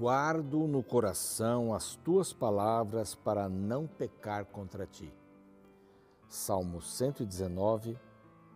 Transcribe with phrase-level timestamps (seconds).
[0.00, 5.14] Guardo no coração as tuas palavras para não pecar contra ti.
[6.26, 7.98] Salmo 119,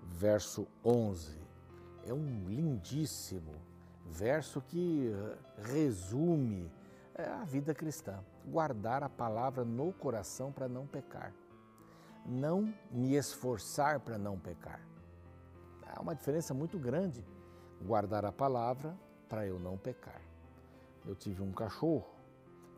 [0.05, 1.39] verso 11.
[2.07, 3.53] É um lindíssimo
[4.07, 5.37] verso que eh,
[5.71, 6.73] resume
[7.15, 8.25] eh, a vida cristã.
[8.47, 11.31] Guardar a palavra no coração para não pecar.
[12.25, 14.81] Não me esforçar para não pecar.
[15.95, 17.23] Há uma diferença muito grande.
[17.83, 18.97] Guardar a palavra
[19.29, 20.23] para eu não pecar.
[21.07, 22.07] Eu tive um cachorro,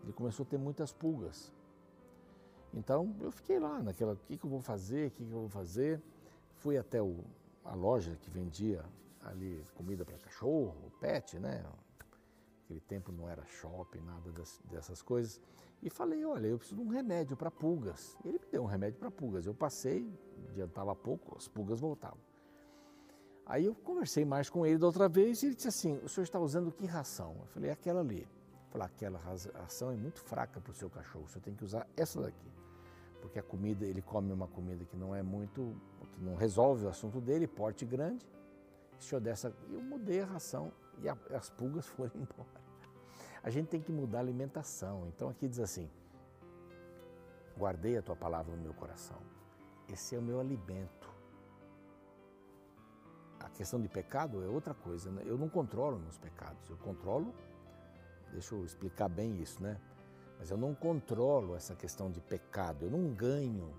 [0.02, 1.52] ele começou a ter muitas pulgas.
[2.74, 5.40] Então eu fiquei lá naquela, o que, que eu vou fazer, o que, que eu
[5.40, 6.02] vou fazer.
[6.56, 7.24] Fui até o,
[7.64, 8.84] a loja que vendia
[9.20, 11.64] ali comida para cachorro, pet, né?
[12.64, 15.40] Aquele tempo não era shopping, nada das, dessas coisas.
[15.82, 18.16] E falei, olha, eu preciso de um remédio para pulgas.
[18.24, 19.46] Ele me deu um remédio para pulgas.
[19.46, 20.11] Eu passei,
[20.48, 22.18] adiantava pouco, as pulgas voltavam.
[23.47, 26.25] Aí eu conversei mais com ele da outra vez e ele disse assim, o senhor
[26.25, 27.36] está usando que ração?
[27.41, 28.22] Eu falei, aquela ali.
[28.22, 29.19] Eu falei, aquela
[29.55, 32.50] ração é muito fraca para o seu cachorro, o senhor tem que usar essa daqui.
[33.22, 35.74] Porque a comida, ele come uma comida que não é muito,
[36.12, 38.27] que não resolve o assunto dele, porte grande,
[38.98, 39.55] senhor dessa.
[39.69, 42.67] E eu mudei a ração e a, as pulgas foram embora.
[43.42, 45.06] A gente tem que mudar a alimentação.
[45.08, 45.89] Então aqui diz assim:
[47.56, 49.19] guardei a tua palavra no meu coração.
[49.89, 51.16] Esse é o meu alimento.
[53.47, 55.08] A questão de pecado é outra coisa.
[55.11, 55.22] Né?
[55.25, 56.69] Eu não controlo meus pecados.
[56.69, 57.33] Eu controlo,
[58.33, 59.80] deixa eu explicar bem isso, né?
[60.36, 62.84] Mas eu não controlo essa questão de pecado.
[62.84, 63.72] Eu não ganho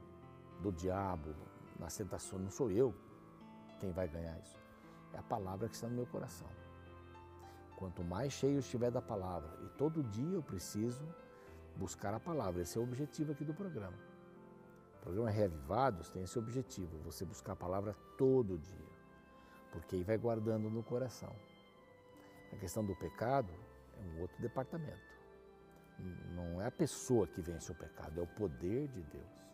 [0.62, 1.36] do diabo
[1.78, 2.42] nas tentações.
[2.42, 2.96] Não sou eu
[3.82, 4.58] quem vai ganhar isso.
[5.14, 6.48] É a palavra que está no meu coração.
[7.76, 11.06] Quanto mais cheio estiver da palavra, e todo dia eu preciso
[11.76, 13.98] buscar a palavra, esse é o objetivo aqui do programa.
[14.96, 18.97] O programa Reavivados tem esse objetivo, você buscar a palavra todo dia,
[19.78, 21.34] porque aí vai guardando no coração.
[22.52, 23.54] A questão do pecado
[23.96, 25.18] é um outro departamento.
[26.34, 29.48] Não é a pessoa que vence o pecado, é o poder de Deus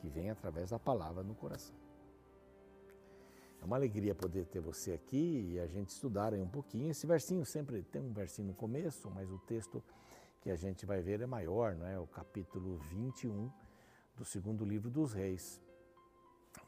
[0.00, 1.74] que vem através da palavra no coração.
[3.60, 6.90] É uma alegria poder ter você aqui e a gente estudar aí um pouquinho.
[6.90, 9.82] Esse versinho sempre tem um versinho no começo, mas o texto
[10.42, 11.98] que a gente vai ver é maior, não é?
[11.98, 13.50] O capítulo 21
[14.14, 15.58] do segundo livro dos reis,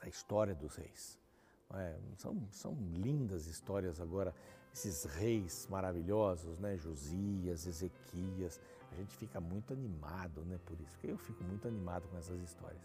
[0.01, 1.26] da história dos reis.
[1.75, 1.97] É?
[2.17, 4.35] São, são lindas histórias agora,
[4.73, 6.77] esses reis maravilhosos, né?
[6.77, 8.61] Josias, Ezequias.
[8.93, 12.81] A gente fica muito animado né, por isso, eu fico muito animado com essas histórias.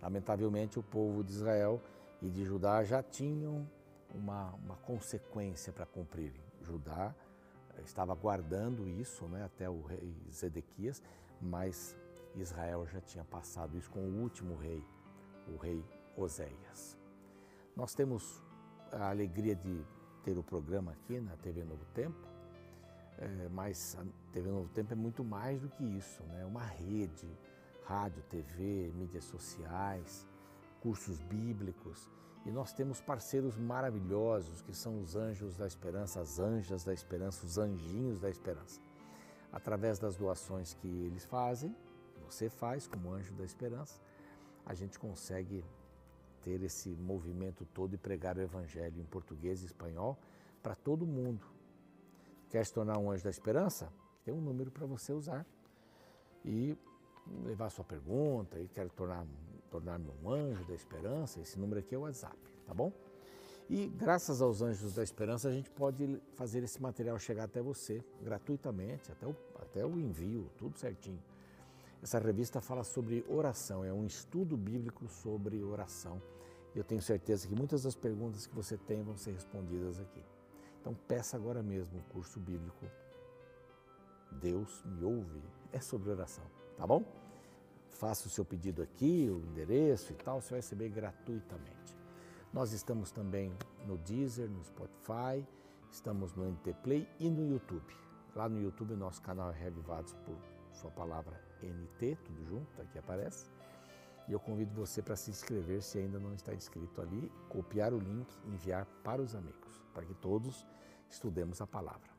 [0.00, 1.82] Lamentavelmente, o povo de Israel
[2.22, 3.68] e de Judá já tinham
[4.14, 6.40] uma, uma consequência para cumprirem.
[6.62, 7.14] Judá
[7.76, 11.02] eh, estava guardando isso né, até o rei Zedequias,
[11.40, 11.96] mas
[12.36, 14.84] Israel já tinha passado isso com o último rei,
[15.48, 15.84] o rei
[16.16, 16.96] Oséias.
[17.78, 18.42] Nós temos
[18.90, 19.84] a alegria de
[20.24, 22.18] ter o programa aqui na TV Novo Tempo,
[23.16, 26.44] é, mas a TV Novo Tempo é muito mais do que isso, né?
[26.44, 27.30] uma rede,
[27.84, 30.26] rádio, TV, mídias sociais,
[30.80, 32.10] cursos bíblicos.
[32.44, 37.46] E nós temos parceiros maravilhosos que são os anjos da esperança, as anjas da esperança,
[37.46, 38.80] os anjinhos da esperança.
[39.52, 41.72] Através das doações que eles fazem,
[42.28, 44.00] você faz como anjo da esperança,
[44.66, 45.64] a gente consegue
[46.42, 50.18] ter esse movimento todo e pregar o evangelho em português e espanhol
[50.62, 51.46] para todo mundo.
[52.50, 53.92] Quer se tornar um anjo da esperança?
[54.24, 55.46] Tem um número para você usar.
[56.44, 56.76] E
[57.44, 59.26] levar sua pergunta e quero tornar
[59.70, 62.90] tornar-me um anjo da esperança, esse número aqui é o WhatsApp, tá bom?
[63.68, 68.02] E graças aos Anjos da Esperança a gente pode fazer esse material chegar até você
[68.22, 71.22] gratuitamente, até o, até o envio, tudo certinho.
[72.02, 76.22] Essa revista fala sobre oração, é um estudo bíblico sobre oração.
[76.74, 80.22] Eu tenho certeza que muitas das perguntas que você tem vão ser respondidas aqui.
[80.80, 82.86] Então peça agora mesmo o curso bíblico
[84.30, 85.42] Deus me ouve,
[85.72, 86.44] é sobre oração,
[86.76, 87.02] tá bom?
[87.98, 91.96] faça o seu pedido aqui, o endereço e tal, você vai receber gratuitamente.
[92.52, 93.52] Nós estamos também
[93.84, 95.44] no Deezer, no Spotify,
[95.90, 97.92] estamos no NT Play e no YouTube.
[98.36, 100.36] Lá no YouTube, nosso canal é Revivados por
[100.72, 103.46] sua palavra NT, tudo junto, aqui aparece.
[104.28, 107.98] E eu convido você para se inscrever se ainda não está inscrito ali, copiar o
[107.98, 110.66] link e enviar para os amigos, para que todos
[111.08, 112.10] estudemos a palavra.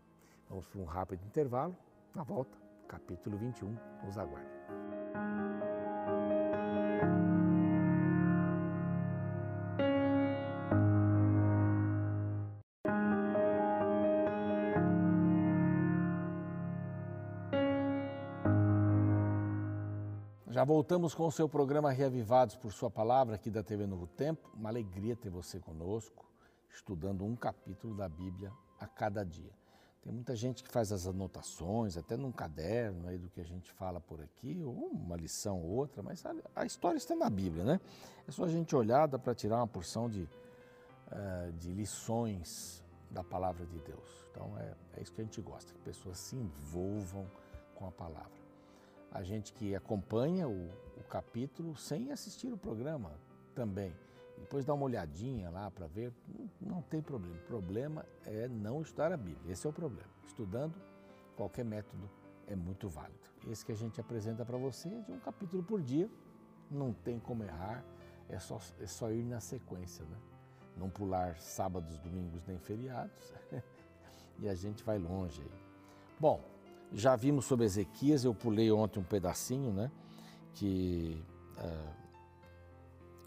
[0.50, 1.78] Vamos para um rápido intervalo.
[2.16, 2.58] Na volta,
[2.88, 4.79] capítulo 21, nos aguarde.
[20.70, 24.52] Voltamos com o seu programa Reavivados por Sua Palavra aqui da TV Novo Tempo.
[24.54, 26.24] Uma alegria ter você conosco,
[26.70, 29.52] estudando um capítulo da Bíblia a cada dia.
[30.04, 33.72] Tem muita gente que faz as anotações, até num caderno aí do que a gente
[33.72, 37.64] fala por aqui, ou uma lição ou outra, mas a, a história está na Bíblia,
[37.64, 37.82] né?
[38.28, 43.66] É só a gente olhar para tirar uma porção de, uh, de lições da palavra
[43.66, 44.28] de Deus.
[44.30, 47.26] Então é, é isso que a gente gosta, que pessoas se envolvam
[47.74, 48.39] com a palavra.
[49.12, 53.12] A gente que acompanha o, o capítulo sem assistir o programa
[53.56, 53.94] também
[54.40, 56.14] depois dá uma olhadinha lá para ver,
[56.60, 57.36] não tem problema.
[57.36, 59.52] O problema é não estudar a Bíblia.
[59.52, 60.10] Esse é o problema.
[60.26, 60.74] Estudando,
[61.36, 62.10] qualquer método
[62.48, 63.20] é muito válido.
[63.48, 66.10] Esse que a gente apresenta para você é de um capítulo por dia,
[66.72, 67.84] não tem como errar,
[68.30, 70.18] é só, é só ir na sequência, né?
[70.78, 73.34] Não pular sábados, domingos nem feriados
[74.40, 75.52] e a gente vai longe aí.
[76.20, 76.42] Bom,
[76.94, 79.92] já vimos sobre Ezequias, eu pulei ontem um pedacinho, né?
[80.54, 81.24] Que.
[81.58, 82.00] Uh,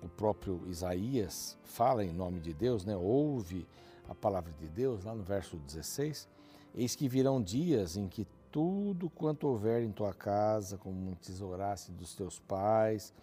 [0.03, 2.97] o próprio Isaías fala em nome de Deus, né?
[2.97, 3.67] ouve
[4.09, 6.29] a palavra de Deus, lá no verso 16:
[6.75, 12.15] Eis que virão dias em que tudo quanto houver em tua casa, como tesourasse dos
[12.15, 13.15] teus pais,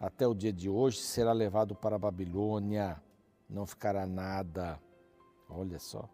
[0.00, 3.00] até o dia de hoje, será levado para a Babilônia,
[3.48, 4.80] não ficará nada.
[5.48, 6.08] Olha só,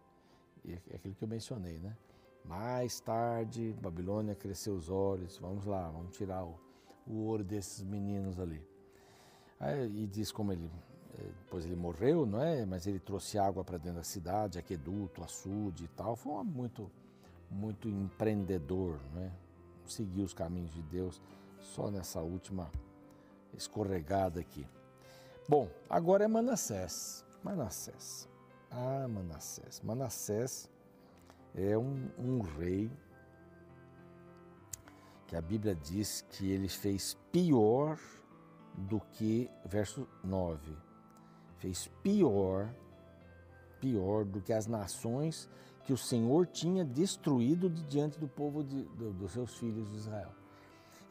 [0.67, 1.95] é aquilo que eu mencionei, né?
[2.45, 6.59] Mais tarde, Babilônia cresceu os olhos, vamos lá, vamos tirar o,
[7.07, 8.61] o ouro desses meninos ali.
[9.59, 10.69] Aí, e diz como ele,
[11.43, 12.65] depois ele morreu, não é?
[12.65, 16.15] Mas ele trouxe água para dentro da cidade, aqueduto, açude e tal.
[16.15, 16.91] Foi um muito,
[17.49, 19.31] muito empreendedor, não é?
[19.85, 21.21] Seguiu os caminhos de Deus
[21.59, 22.69] só nessa última
[23.53, 24.67] escorregada aqui.
[25.47, 27.25] Bom, agora é Manassés.
[27.43, 28.27] Manassés.
[28.71, 29.81] Ah, Manassés.
[29.81, 30.69] Manassés
[31.55, 32.91] é um, um rei
[35.27, 37.97] que a Bíblia diz que ele fez pior
[38.75, 40.75] do que, verso 9,
[41.57, 42.73] fez pior,
[43.79, 45.49] pior do que as nações
[45.83, 50.33] que o Senhor tinha destruído diante do povo de, do, dos seus filhos de Israel.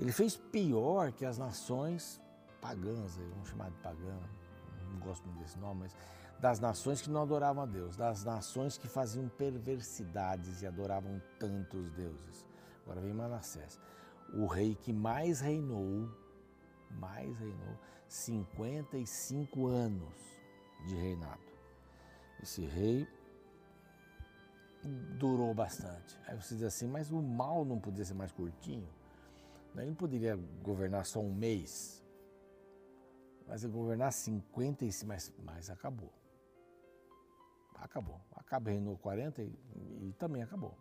[0.00, 2.20] Ele fez pior que as nações
[2.60, 4.18] pagãs, vamos chamar de pagã,
[4.90, 5.96] não gosto muito desse nome, mas
[6.42, 11.88] das nações que não adoravam a Deus, das nações que faziam perversidades e adoravam tantos
[11.92, 12.44] deuses.
[12.82, 13.80] Agora vem Manassés,
[14.34, 16.10] o rei que mais reinou
[16.90, 17.78] mais reinou
[18.08, 20.14] 55 anos
[20.84, 21.40] de reinado.
[22.42, 23.06] Esse rei
[25.16, 26.18] durou bastante.
[26.26, 28.88] Aí você diz assim, mas o mal não podia ser mais curtinho?
[29.76, 32.04] Ele poderia governar só um mês,
[33.46, 36.12] mas ele governar 55, mas, mas acabou.
[37.82, 38.20] Acabou.
[38.36, 40.74] Acaba reinou 40 e, e também acabou.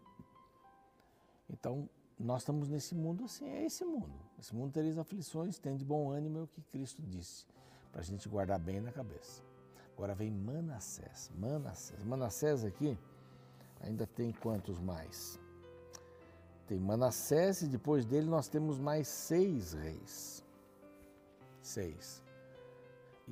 [1.50, 4.14] Então, nós estamos nesse mundo assim, é esse mundo.
[4.40, 7.46] Esse mundo tereis aflições, tem de bom ânimo, é o que Cristo disse,
[7.92, 9.42] para a gente guardar bem na cabeça.
[9.96, 11.32] Agora vem Manassés.
[11.36, 12.04] Manassés.
[12.04, 12.98] Manassés aqui
[13.82, 15.40] ainda tem quantos mais?
[16.68, 20.44] Tem Manassés e depois dele nós temos mais seis reis.
[21.62, 22.24] Seis.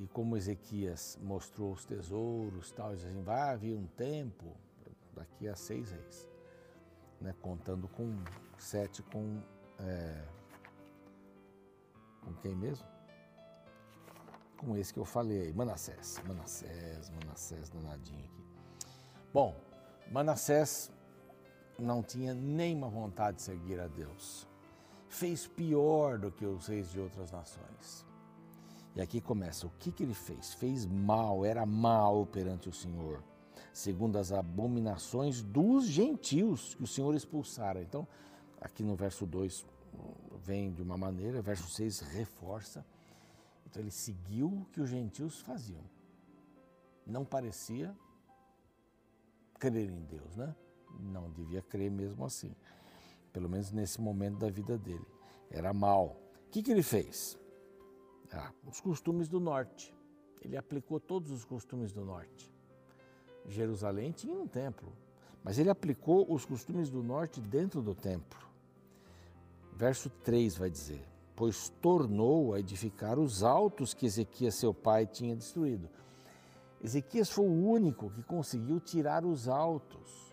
[0.00, 4.56] E como Ezequias mostrou os tesouros, tal, assim, vai haver um tempo
[5.12, 6.26] daqui a seis reis,
[7.20, 8.16] né, contando com
[8.56, 9.42] sete com.
[9.78, 10.24] É,
[12.22, 12.86] com quem mesmo?
[14.56, 16.18] Com esse que eu falei aí, Manassés.
[16.26, 18.44] Manassés, Manassés, danadinho aqui.
[19.34, 19.54] Bom,
[20.10, 20.90] Manassés
[21.78, 24.48] não tinha nenhuma vontade de seguir a Deus.
[25.10, 28.08] Fez pior do que os reis de outras nações.
[28.94, 30.54] E aqui começa: o que, que ele fez?
[30.54, 33.22] Fez mal, era mal perante o Senhor,
[33.72, 37.80] segundo as abominações dos gentios que o Senhor expulsara.
[37.82, 38.06] Então,
[38.60, 39.64] aqui no verso 2
[40.42, 42.84] vem de uma maneira, verso 6 reforça.
[43.66, 45.84] Então ele seguiu o que os gentios faziam.
[47.06, 47.96] Não parecia
[49.58, 50.54] crer em Deus, né?
[50.98, 52.54] Não devia crer mesmo assim.
[53.32, 55.06] Pelo menos nesse momento da vida dele.
[55.50, 56.16] Era mal.
[56.46, 57.38] O que, que ele fez?
[58.32, 59.94] Ah, os costumes do norte.
[60.42, 62.50] Ele aplicou todos os costumes do norte.
[63.46, 64.92] Jerusalém tinha um templo,
[65.42, 68.38] mas ele aplicou os costumes do norte dentro do templo.
[69.72, 71.02] Verso 3 vai dizer:
[71.34, 75.88] Pois tornou a edificar os altos que Ezequias, seu pai, tinha destruído.
[76.82, 80.32] Ezequias foi o único que conseguiu tirar os altos,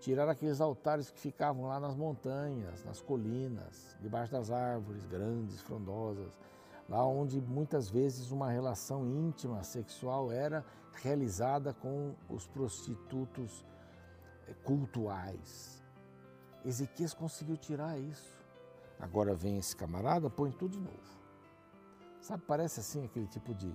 [0.00, 6.36] tirar aqueles altares que ficavam lá nas montanhas, nas colinas, debaixo das árvores grandes, frondosas,
[6.92, 10.62] lá onde muitas vezes uma relação íntima sexual era
[11.02, 13.64] realizada com os prostitutos
[14.46, 15.82] eh, cultuais.
[16.62, 18.38] Ezequias conseguiu tirar isso.
[19.00, 21.18] Agora vem esse camarada, põe tudo de novo.
[22.20, 23.74] Sabe, parece assim aquele tipo de,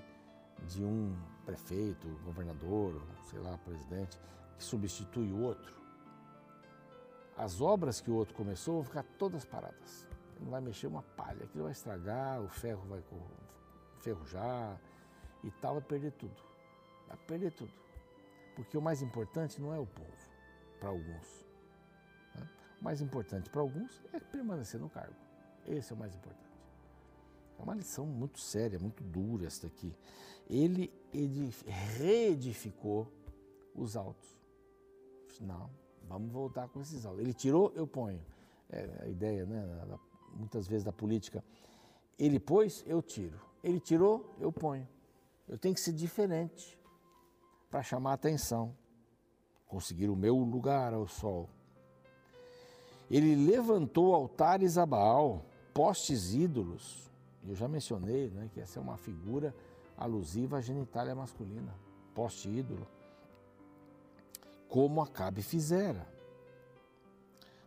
[0.68, 4.20] de um prefeito, governador, sei lá, presidente,
[4.56, 5.76] que substitui o outro.
[7.36, 10.07] as obras que o outro começou vão ficar todas paradas.
[10.39, 13.03] Não vai mexer uma palha, aquilo vai estragar, o ferro vai
[14.00, 14.79] ferrujar
[15.44, 16.36] e tal, vai perder tudo.
[17.08, 17.72] Vai perder tudo.
[18.56, 20.29] Porque o mais importante não é o povo,
[20.79, 21.46] para alguns.
[22.36, 22.50] Né?
[22.79, 25.15] O mais importante para alguns é permanecer no cargo.
[25.65, 26.48] Esse é o mais importante.
[27.60, 29.96] É uma lição muito séria, muito dura essa daqui.
[30.50, 30.94] Ele
[31.65, 33.12] reedificou
[33.75, 34.38] os altos.
[35.41, 35.70] Não,
[36.08, 37.22] vamos voltar com esses altos.
[37.22, 38.24] Ele tirou, eu ponho.
[38.70, 39.63] É a ideia, né,
[40.38, 41.44] muitas vezes da política.
[42.17, 43.39] Ele pôs, eu tiro.
[43.63, 44.88] Ele tirou, eu ponho.
[45.48, 46.79] Eu tenho que ser diferente
[47.70, 48.75] para chamar atenção,
[49.67, 51.50] conseguir o meu lugar ao sol.
[53.10, 57.10] Ele levantou altares a Baal, postes ídolos.
[57.46, 59.56] Eu já mencionei né, que essa é uma figura
[59.98, 61.74] alusiva à genitália masculina,
[62.13, 62.88] poste ídolo
[64.67, 66.08] como Acabe fizera.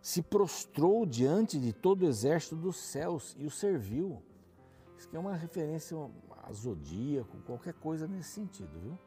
[0.00, 4.22] Se prostrou diante de todo o exército dos céus e o serviu.
[4.96, 5.96] Isso aqui é uma referência
[6.42, 8.98] a zodíaco, qualquer coisa nesse sentido, viu?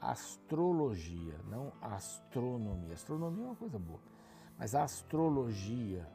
[0.00, 2.94] Astrologia, não astronomia.
[2.94, 4.00] Astronomia é uma coisa boa,
[4.58, 6.06] mas a astrologia,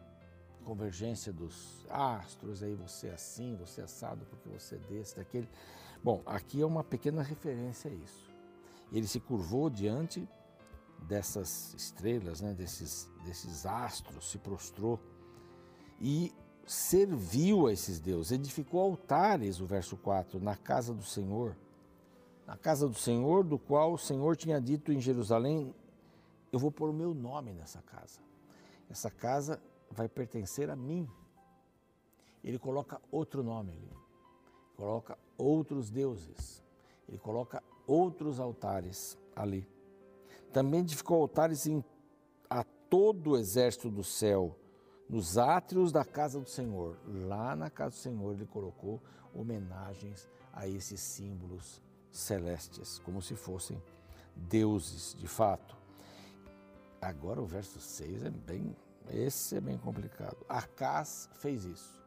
[0.64, 5.50] convergência dos astros, aí você é assim, você é assado porque você é desse, daquele.
[6.04, 8.32] Bom, aqui é uma pequena referência a isso.
[8.92, 10.28] Ele se curvou diante
[11.02, 15.00] dessas estrelas, né, desses, desses astros, se prostrou
[16.00, 16.34] e
[16.66, 21.56] serviu a esses deuses, edificou altares, o verso 4, na casa do Senhor,
[22.46, 25.74] na casa do Senhor, do qual o Senhor tinha dito em Jerusalém:
[26.52, 28.20] Eu vou pôr o meu nome nessa casa.
[28.90, 31.10] Essa casa vai pertencer a mim.
[32.44, 33.92] Ele coloca outro nome ali,
[34.76, 36.64] coloca outros deuses,
[37.08, 39.68] ele coloca outros altares ali.
[40.52, 41.84] Também edificou altares em,
[42.50, 44.58] a todo o exército do céu,
[45.10, 46.98] nos átrios da casa do Senhor.
[47.06, 49.02] Lá na casa do Senhor ele colocou
[49.34, 51.82] homenagens a esses símbolos
[52.12, 53.82] celestes, como se fossem
[54.36, 55.78] deuses de fato.
[57.02, 58.76] Agora o verso 6 é bem,
[59.10, 60.38] esse é bem complicado.
[60.48, 62.00] Acás fez isso.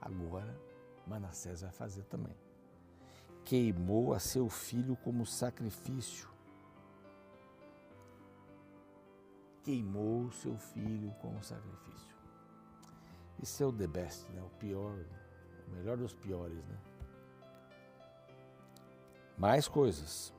[0.00, 0.54] Agora
[1.06, 2.36] Manassés vai fazer também.
[3.44, 6.33] Queimou a seu filho como sacrifício
[9.64, 12.14] queimou seu filho como sacrifício.
[13.42, 14.42] Isso é o the best, né?
[14.42, 14.98] o pior,
[15.66, 16.58] o melhor dos piores.
[16.58, 16.76] Né?
[19.36, 20.32] Mais coisas.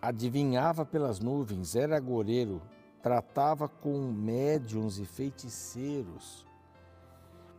[0.00, 2.60] Adivinhava pelas nuvens, era agoreiro,
[3.02, 6.46] tratava com médiums e feiticeiros.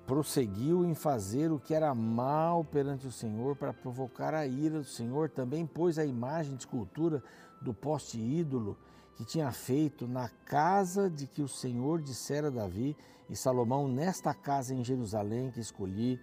[0.05, 4.85] Prosseguiu em fazer o que era mal perante o Senhor para provocar a ira do
[4.85, 5.29] Senhor.
[5.29, 7.23] Também pôs a imagem de escultura
[7.61, 8.77] do poste ídolo
[9.15, 12.95] que tinha feito na casa de que o Senhor dissera a Davi
[13.29, 16.19] e Salomão, nesta casa em Jerusalém que escolhi,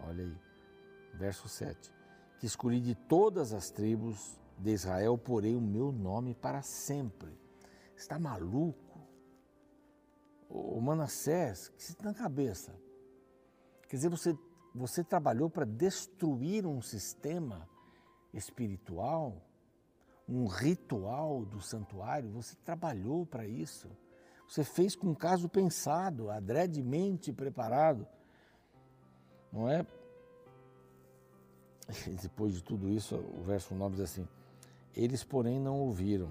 [0.00, 0.36] olha aí,
[1.14, 1.92] verso 7,
[2.38, 7.36] que escolhi de todas as tribos de Israel, porei o meu nome para sempre.
[7.96, 8.78] Está maluco?
[10.48, 12.74] O Manassés, que se na cabeça.
[13.88, 14.36] Quer dizer, você,
[14.74, 17.68] você trabalhou para destruir um sistema
[18.32, 19.47] espiritual
[20.28, 23.88] um ritual do santuário, você trabalhou para isso.
[24.46, 28.06] Você fez com caso pensado, adredemente preparado.
[29.50, 29.86] Não é?
[32.06, 34.28] E depois de tudo isso, o verso 9 diz assim:
[34.94, 36.30] Eles, porém, não ouviram,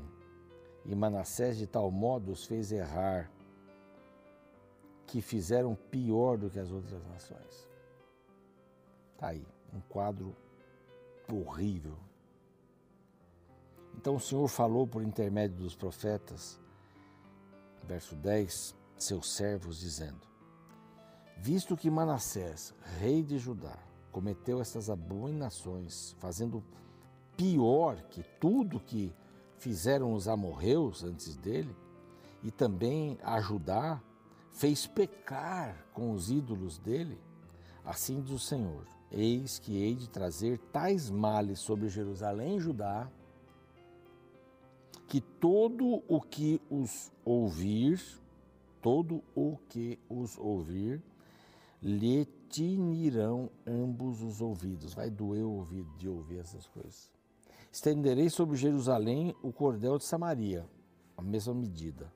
[0.86, 3.32] e Manassés de tal modo os fez errar,
[5.08, 7.68] que fizeram pior do que as outras nações.
[9.14, 10.36] Está aí, um quadro
[11.32, 11.98] horrível
[13.98, 16.60] então o Senhor falou por intermédio dos profetas,
[17.84, 20.22] verso 10, seus servos, dizendo:
[21.38, 23.78] Visto que Manassés, rei de Judá,
[24.12, 26.64] cometeu estas abominações, fazendo
[27.36, 29.14] pior que tudo que
[29.58, 31.76] fizeram os amorreus antes dele,
[32.44, 34.02] e também a Judá,
[34.52, 37.20] fez pecar com os ídolos dele,
[37.84, 43.10] assim diz o Senhor: Eis que hei de trazer tais males sobre Jerusalém e Judá,
[45.08, 48.02] que todo o que os ouvir,
[48.82, 51.02] todo o que os ouvir,
[51.82, 54.94] lhe tinirão ambos os ouvidos.
[54.94, 57.10] Vai doer o ouvido de ouvir essas coisas.
[57.72, 60.68] Estenderei sobre Jerusalém o cordel de Samaria,
[61.16, 62.12] a mesma medida.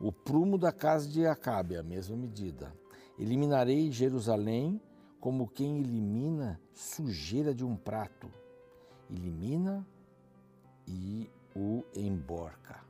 [0.00, 2.74] O prumo da casa de Acabe, a mesma medida.
[3.18, 4.80] Eliminarei Jerusalém
[5.20, 8.28] como quem elimina sujeira de um prato.
[9.08, 9.86] Elimina
[10.86, 12.82] e o emborca.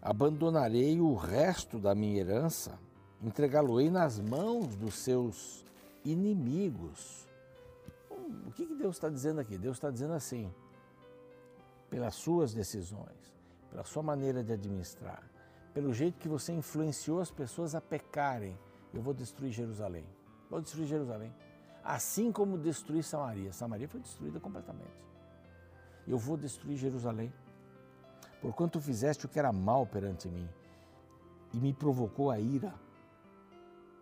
[0.00, 2.78] abandonarei o resto da minha herança,
[3.22, 5.64] entregá-lo-ei nas mãos dos seus
[6.04, 7.28] inimigos.
[8.46, 9.56] O que, Deus está dizendo aqui?
[9.56, 10.52] Deus está dizendo assim:
[11.88, 13.32] pelas suas decisões,
[13.70, 15.22] pela sua maneira de administrar,
[15.72, 18.58] pelo jeito que você influenciou as pessoas a pecarem,
[18.92, 20.04] eu vou destruir Jerusalém.
[20.50, 21.32] Vou destruir Jerusalém.
[21.82, 23.52] Assim como destruí Samaria.
[23.52, 25.11] Samaria foi destruída completamente.
[26.06, 27.32] Eu vou destruir Jerusalém.
[28.40, 30.48] Porquanto fizeste o que era mal perante mim
[31.52, 32.74] e me provocou a ira,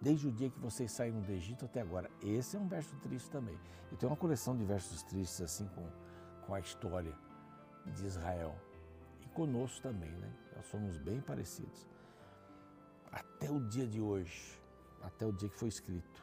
[0.00, 2.10] desde o dia que vocês saíram do Egito até agora.
[2.22, 3.58] Esse é um verso triste também.
[3.92, 5.86] E tem uma coleção de versos tristes assim com,
[6.46, 7.14] com a história
[7.86, 8.54] de Israel.
[9.22, 10.32] E conosco também, né?
[10.56, 11.86] Nós somos bem parecidos.
[13.12, 14.58] Até o dia de hoje,
[15.02, 16.22] até o dia que foi escrito.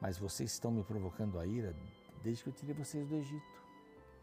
[0.00, 1.74] Mas vocês estão me provocando a ira
[2.22, 3.61] desde que eu tirei vocês do Egito.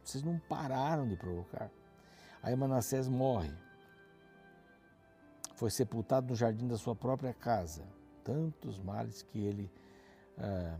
[0.09, 1.69] Vocês não pararam de provocar.
[2.41, 3.53] Aí Manassés morre.
[5.53, 7.85] Foi sepultado no jardim da sua própria casa.
[8.23, 9.71] Tantos males que ele,
[10.35, 10.79] ah,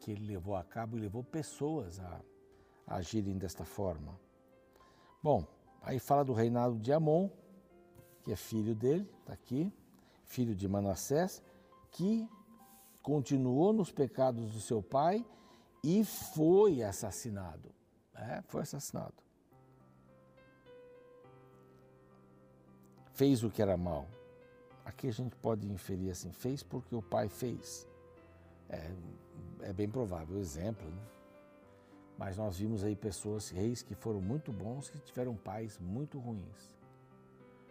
[0.00, 2.20] que ele levou a cabo e levou pessoas a,
[2.86, 4.20] a agirem desta forma.
[5.22, 5.46] Bom,
[5.80, 7.30] aí fala do reinado de Amon,
[8.22, 9.72] que é filho dele, está aqui,
[10.26, 11.42] filho de Manassés,
[11.90, 12.28] que
[13.00, 15.24] continuou nos pecados do seu pai
[15.82, 17.72] e foi assassinado.
[18.22, 19.14] É, foi assassinado.
[23.12, 24.06] Fez o que era mal.
[24.84, 27.86] Aqui a gente pode inferir assim: fez porque o pai fez.
[28.68, 28.90] É,
[29.62, 31.02] é bem provável, exemplo, né?
[32.18, 36.76] Mas nós vimos aí pessoas, reis que foram muito bons, que tiveram pais muito ruins.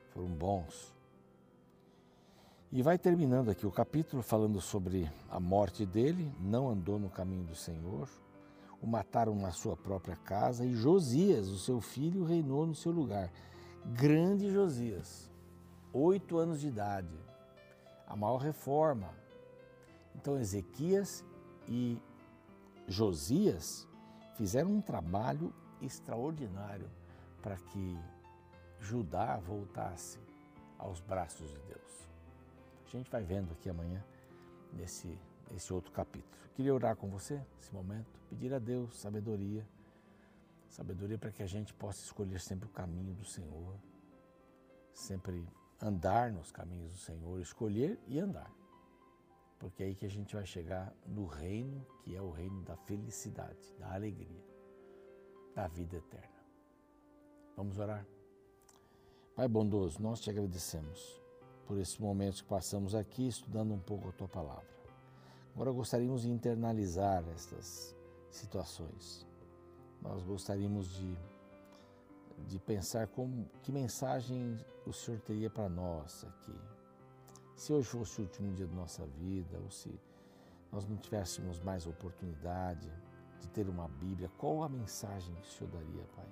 [0.10, 0.94] Foram bons.
[2.72, 7.44] E vai terminando aqui o capítulo falando sobre a morte dele, não andou no caminho
[7.44, 8.10] do Senhor,
[8.82, 13.32] o mataram na sua própria casa e Josias, o seu filho, reinou no seu lugar.
[13.86, 15.30] Grande Josias,
[15.94, 17.16] oito anos de idade,
[18.08, 19.10] a maior reforma.
[20.16, 21.24] Então Ezequias
[21.68, 22.02] e
[22.88, 23.88] Josias
[24.36, 26.90] fizeram um trabalho extraordinário
[27.42, 27.98] para que
[28.80, 30.20] Judá voltasse
[30.78, 32.10] aos braços de Deus.
[32.86, 34.04] A gente vai vendo aqui amanhã
[34.74, 35.18] nesse
[35.56, 36.32] esse outro capítulo.
[36.56, 39.68] Queria orar com você nesse momento, pedir a Deus sabedoria,
[40.70, 43.76] sabedoria para que a gente possa escolher sempre o caminho do Senhor,
[44.94, 45.48] sempre
[45.82, 48.52] andar nos caminhos do Senhor, escolher e andar.
[49.60, 52.76] Porque é aí que a gente vai chegar no reino que é o reino da
[52.76, 54.44] felicidade, da alegria,
[55.54, 56.42] da vida eterna.
[57.56, 58.06] Vamos orar?
[59.36, 61.22] Pai bondoso, nós te agradecemos
[61.66, 64.81] por esses momentos que passamos aqui estudando um pouco a tua palavra.
[65.54, 67.96] Agora gostaríamos de internalizar estas
[68.30, 69.28] situações.
[70.02, 71.18] Nós gostaríamos de,
[72.48, 76.60] de pensar como, que mensagem o Senhor teria para nós aqui.
[77.56, 80.00] Se hoje fosse o último dia da nossa vida, ou se
[80.72, 82.92] nós não tivéssemos mais oportunidade
[83.40, 86.26] de ter uma Bíblia, qual a mensagem que o Senhor daria, Pai?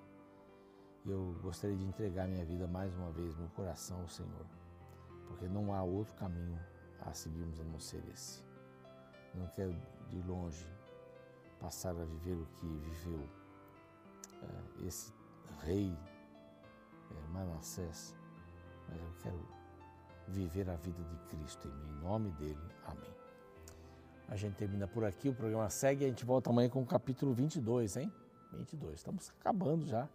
[1.05, 4.45] Eu gostaria de entregar minha vida mais uma vez, meu coração ao Senhor,
[5.27, 6.60] porque não há outro caminho
[7.01, 8.48] a seguirmos a não ser esse.
[9.39, 9.73] Não quero
[10.10, 10.67] de longe
[11.60, 13.19] passar a viver o que viveu
[14.43, 15.13] uh, esse
[15.62, 15.97] rei
[17.10, 18.13] uh, Manassés,
[18.88, 19.47] mas eu quero
[20.28, 21.89] viver a vida de Cristo em mim.
[21.89, 23.15] Em nome dele, amém.
[24.28, 27.34] A gente termina por aqui, o programa segue a gente volta amanhã com o capítulo
[27.34, 28.13] 22, hein?
[28.52, 28.95] 22.
[28.95, 30.08] Estamos acabando já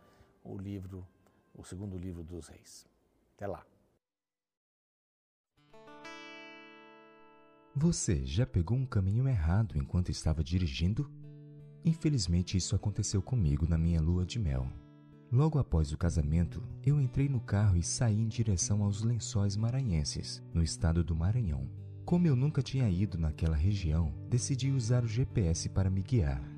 [0.44, 1.06] o livro,
[1.54, 2.86] o segundo livro dos reis.
[3.34, 3.64] Até lá.
[7.76, 11.10] Você já pegou um caminho errado enquanto estava dirigindo?
[11.84, 14.68] Infelizmente, isso aconteceu comigo na minha lua de mel.
[15.32, 20.40] Logo após o casamento, eu entrei no carro e saí em direção aos lençóis maranhenses,
[20.54, 21.68] no estado do Maranhão.
[22.04, 26.48] Como eu nunca tinha ido naquela região, decidi usar o GPS para me guiar.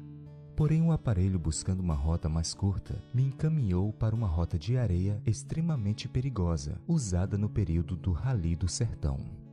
[0.54, 5.22] Porém, o aparelho, buscando uma rota mais curta, me encaminhou para uma rota de areia
[5.24, 9.45] extremamente perigosa, usada no período do Rally do Sertão.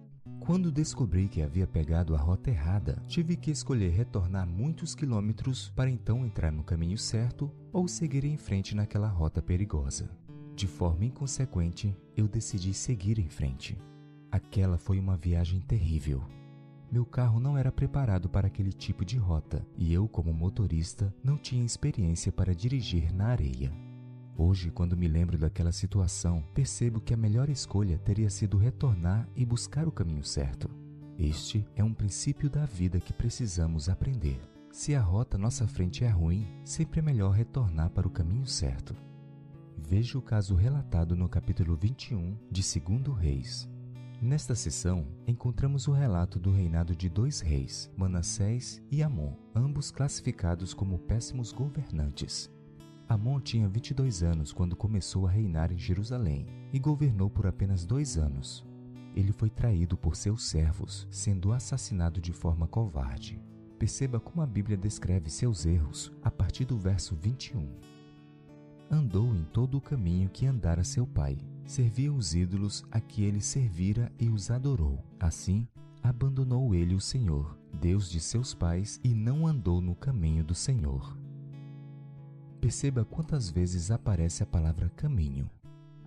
[0.45, 5.89] Quando descobri que havia pegado a rota errada, tive que escolher retornar muitos quilômetros para
[5.89, 10.09] então entrar no caminho certo ou seguir em frente naquela rota perigosa.
[10.53, 13.77] De forma inconsequente, eu decidi seguir em frente.
[14.29, 16.21] Aquela foi uma viagem terrível.
[16.91, 21.37] Meu carro não era preparado para aquele tipo de rota e eu, como motorista, não
[21.37, 23.71] tinha experiência para dirigir na areia.
[24.35, 29.45] Hoje, quando me lembro daquela situação, percebo que a melhor escolha teria sido retornar e
[29.45, 30.69] buscar o caminho certo.
[31.19, 34.41] Este é um princípio da vida que precisamos aprender.
[34.71, 38.47] Se a rota à nossa frente é ruim, sempre é melhor retornar para o caminho
[38.47, 38.95] certo.
[39.77, 43.69] Veja o caso relatado no capítulo 21 de 2 Reis.
[44.19, 50.73] Nesta sessão, encontramos o relato do reinado de dois reis, Manassés e Amon, ambos classificados
[50.73, 52.49] como péssimos governantes.
[53.07, 58.17] Amon tinha 22 anos quando começou a reinar em Jerusalém e governou por apenas dois
[58.17, 58.65] anos.
[59.15, 63.39] Ele foi traído por seus servos, sendo assassinado de forma covarde.
[63.77, 67.67] Perceba como a Bíblia descreve seus erros a partir do verso 21.
[68.89, 73.41] Andou em todo o caminho que andara seu pai, servia os ídolos a que ele
[73.41, 75.03] servira e os adorou.
[75.19, 75.67] Assim,
[76.01, 81.17] abandonou ele o Senhor, Deus de seus pais, e não andou no caminho do Senhor.
[82.63, 85.51] Perceba quantas vezes aparece a palavra caminho.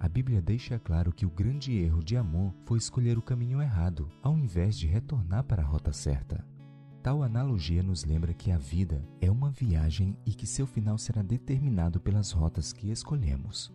[0.00, 4.08] A Bíblia deixa claro que o grande erro de Amon foi escolher o caminho errado,
[4.22, 6.42] ao invés de retornar para a rota certa.
[7.02, 11.20] Tal analogia nos lembra que a vida é uma viagem e que seu final será
[11.20, 13.70] determinado pelas rotas que escolhemos.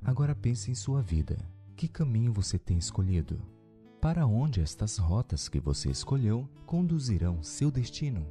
[0.00, 1.44] Agora pense em sua vida.
[1.74, 3.42] Que caminho você tem escolhido?
[4.00, 8.24] Para onde estas rotas que você escolheu conduzirão seu destino?